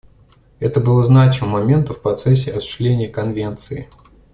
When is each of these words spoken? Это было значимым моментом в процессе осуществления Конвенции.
Это 0.59 0.79
было 0.79 1.03
значимым 1.03 1.51
моментом 1.51 1.95
в 1.95 2.01
процессе 2.01 2.49
осуществления 2.51 3.07
Конвенции. 3.07 3.87